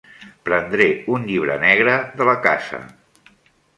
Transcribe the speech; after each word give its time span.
Prendré 0.47 0.87
un 1.17 1.27
llibre 1.31 1.57
negre 1.65 1.93
de 2.23 2.31
la 2.31 2.35
casa. 2.47 2.81